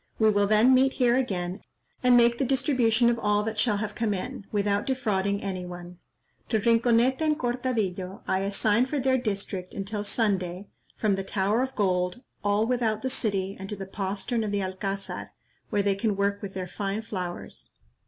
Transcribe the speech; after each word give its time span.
We 0.17 0.31
will 0.31 0.47
then 0.47 0.73
meet 0.73 0.93
here 0.93 1.15
again, 1.15 1.61
and 2.01 2.17
make 2.17 2.39
the 2.39 2.43
distribution 2.43 3.07
of 3.07 3.19
all 3.19 3.43
that 3.43 3.59
shall 3.59 3.77
have 3.77 3.93
come 3.93 4.15
in, 4.15 4.47
without 4.51 4.87
defrauding 4.87 5.43
any 5.43 5.63
one. 5.63 5.99
To 6.49 6.59
Rinconete 6.59 7.21
and 7.21 7.37
Cortadillo 7.37 8.23
I 8.27 8.39
assign 8.39 8.87
for 8.87 8.97
their 8.97 9.19
district, 9.19 9.75
until 9.75 10.03
Sunday, 10.03 10.69
from 10.97 11.17
the 11.17 11.23
Tower 11.23 11.61
of 11.61 11.75
Gold, 11.75 12.23
all 12.43 12.65
without 12.65 13.03
the 13.03 13.11
city, 13.11 13.55
and 13.59 13.69
to 13.69 13.75
the 13.75 13.85
postern 13.85 14.43
of 14.43 14.51
the 14.51 14.63
Alcazar, 14.63 15.33
where 15.69 15.83
they 15.83 15.93
can 15.93 16.15
work 16.15 16.41
with 16.41 16.55
their 16.55 16.65
fine 16.67 17.03
flowers. 17.03 17.69